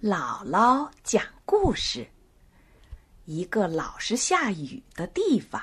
[0.00, 2.08] 姥姥讲故事。
[3.24, 5.60] 一个老是下雨的地方，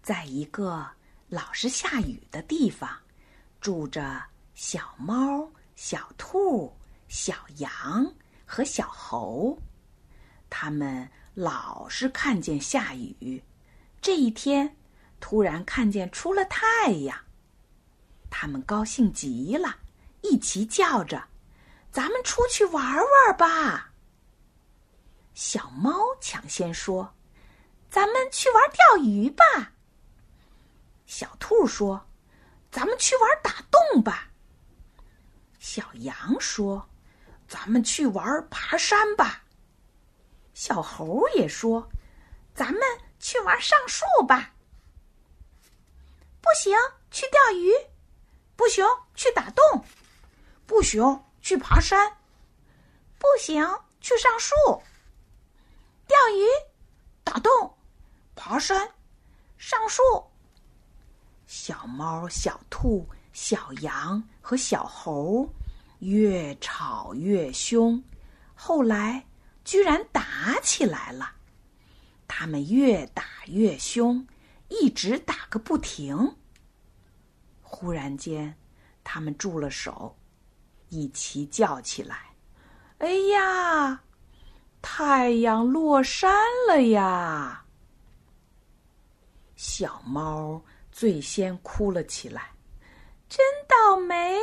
[0.00, 0.88] 在一个
[1.28, 2.88] 老是下雨的地方，
[3.60, 4.22] 住着
[4.54, 6.72] 小猫、小兔、
[7.08, 8.14] 小羊
[8.46, 9.58] 和小猴。
[10.48, 13.42] 他们老是看见下雨。
[14.00, 14.76] 这一天，
[15.18, 17.18] 突然看见出了太阳，
[18.30, 19.78] 他们高兴极了，
[20.20, 21.20] 一齐叫着。
[21.92, 23.92] 咱们出去玩玩吧。
[25.34, 27.14] 小猫抢先说
[27.90, 29.44] ：“咱们去玩钓鱼吧。”
[31.06, 32.08] 小兔说
[32.72, 34.28] ：“咱们去玩打洞吧。”
[35.60, 36.88] 小羊说
[37.46, 39.44] ：“咱们去玩爬山吧。”
[40.54, 41.86] 小猴也说
[42.54, 42.80] ：“咱们
[43.18, 44.54] 去玩上树吧。”
[46.40, 46.74] 不行，
[47.10, 47.70] 去钓鱼；
[48.56, 48.84] 不行，
[49.14, 49.84] 去打洞；
[50.66, 51.02] 不行。
[51.42, 52.16] 去爬山，
[53.18, 53.62] 不行；
[54.00, 54.54] 去上树、
[56.06, 56.46] 钓鱼、
[57.24, 57.76] 打洞、
[58.36, 58.88] 爬山、
[59.58, 60.02] 上树。
[61.46, 65.52] 小猫、小兔、小羊和小猴
[65.98, 68.02] 越吵越凶，
[68.54, 69.26] 后来
[69.64, 71.32] 居然打起来了。
[72.26, 74.26] 他们越打越凶，
[74.68, 76.36] 一直打个不停。
[77.60, 78.56] 忽然间，
[79.04, 80.16] 他们住了手。
[80.92, 82.34] 一起叫起来
[83.00, 84.02] ：“哎呀，
[84.82, 86.30] 太阳落山
[86.68, 87.64] 了呀！”
[89.56, 92.50] 小猫最先哭了起来
[93.26, 94.36] ：“真倒霉，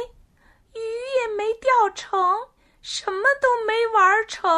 [0.74, 0.80] 鱼
[1.22, 2.20] 也没钓成，
[2.82, 4.50] 什么都没玩成。”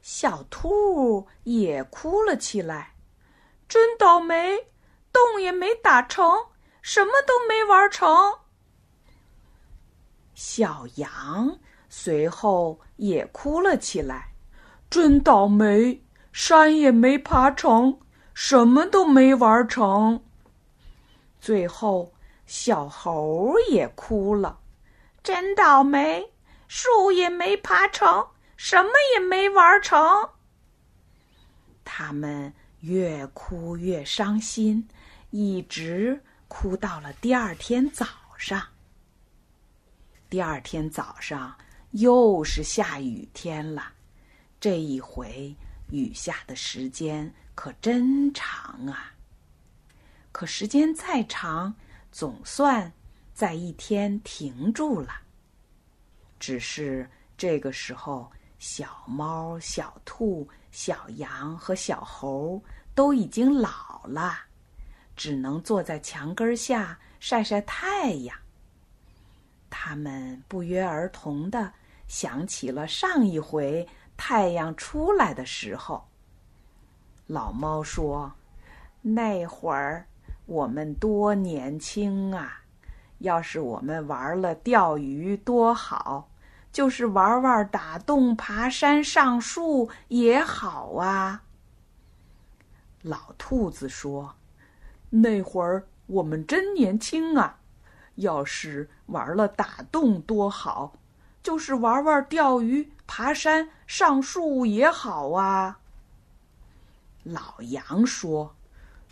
[0.00, 2.94] 小兔也哭了起来
[3.68, 4.68] ：“真倒霉，
[5.12, 8.38] 洞也没打成，什么都没玩成。”
[10.42, 11.58] 小羊
[11.90, 14.32] 随后也哭了起来，
[14.88, 17.98] 真倒霉，山也没爬成，
[18.32, 20.24] 什么都没玩成。
[21.42, 22.14] 最后，
[22.46, 24.58] 小猴也哭了，
[25.22, 26.32] 真倒霉，
[26.68, 28.26] 树也没爬成，
[28.56, 30.30] 什么也没玩成。
[31.84, 32.50] 他们
[32.80, 34.88] 越哭越伤心，
[35.28, 38.06] 一直哭到了第二天早
[38.38, 38.62] 上。
[40.30, 41.52] 第二天早上
[41.90, 43.92] 又是下雨天了，
[44.60, 45.52] 这一回
[45.90, 49.12] 雨下的时间可真长啊！
[50.30, 51.74] 可时间再长，
[52.12, 52.92] 总算
[53.34, 55.20] 在一天停住了。
[56.38, 58.30] 只是这个时候，
[58.60, 62.62] 小猫、小兔、小羊和小猴
[62.94, 64.38] 都已经老了，
[65.16, 68.39] 只能坐在墙根下晒晒太阳。
[69.70, 71.72] 他们不约而同的
[72.08, 76.08] 想起了上一回太阳出来的时候。
[77.26, 78.32] 老猫说
[79.00, 80.06] ：“那会儿
[80.46, 82.64] 我们多年轻啊！
[83.18, 86.28] 要是我们玩了钓鱼多好，
[86.72, 91.44] 就是玩玩打洞、爬山、上树也好啊。”
[93.02, 94.34] 老兔子说
[95.08, 97.59] ：“那会儿我们真年轻啊！”
[98.20, 100.92] 要是玩了打洞多好，
[101.42, 105.80] 就是玩玩钓鱼、爬山、上树也好啊。
[107.24, 108.54] 老杨说：“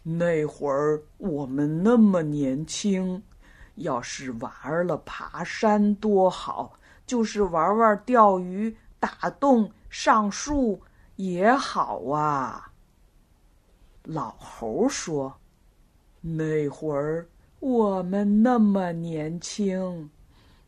[0.05, 3.23] 那会儿我们那么年轻，
[3.77, 10.83] 要是玩了爬山多好，就是玩玩钓鱼、打洞、上树
[11.17, 12.73] 也好啊。”
[14.05, 15.39] 老猴说
[16.21, 17.27] ：“那会儿。”
[17.61, 20.11] 我们那么年轻，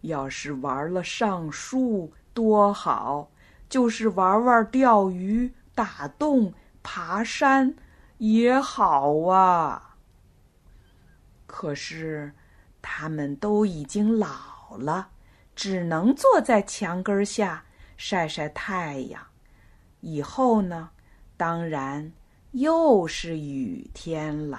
[0.00, 3.30] 要是玩了上树多好，
[3.68, 6.52] 就是玩玩钓鱼、打洞、
[6.82, 7.74] 爬山
[8.18, 9.96] 也好啊。
[11.46, 12.32] 可是，
[12.82, 15.10] 他们都已经老了，
[15.54, 17.64] 只能坐在墙根下
[17.96, 19.22] 晒晒太阳。
[20.00, 20.90] 以后呢，
[21.36, 22.12] 当然
[22.52, 24.58] 又是雨天了。